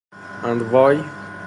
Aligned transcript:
And 0.41 0.71
why? 0.71 1.05